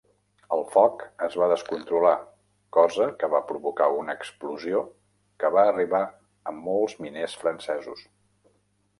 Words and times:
El 0.55 0.61
foc 0.75 1.01
es 1.25 1.35
va 1.41 1.47
descontrolar, 1.49 2.13
cosa 2.77 3.05
que 3.23 3.29
va 3.33 3.41
provocar 3.51 3.89
una 3.97 4.15
explosió 4.21 4.81
que 5.43 5.51
va 5.57 5.67
arribar 5.73 6.01
a 6.53 6.55
molts 6.63 6.97
miners 7.07 7.37
francesos. 7.43 8.03